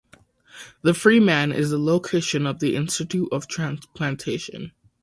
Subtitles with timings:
[0.81, 4.71] The Freeman is the location of the Institute of Transplantation.